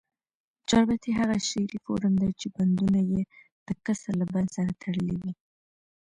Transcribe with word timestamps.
چاربیتې 0.69 1.11
هغه 1.19 1.35
شعري 1.49 1.77
فورم 1.85 2.13
دي، 2.21 2.29
چي 2.39 2.47
بندونه 2.55 2.99
ئې 3.09 3.21
دکسر 3.67 4.13
له 4.21 4.25
بند 4.33 4.49
سره 4.55 4.71
تړلي 4.81 5.15
وي. 5.21 5.33